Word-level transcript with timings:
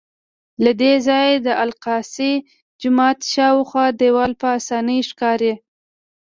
له 0.63 0.71
دې 0.81 0.93
ځایه 1.07 1.35
د 1.45 1.47
الاقصی 1.63 2.33
جومات 2.81 3.17
شاوخوا 3.33 3.85
دیوال 3.99 4.31
په 4.41 4.47
اسانۍ 4.59 4.99
ښکاري. 5.09 5.53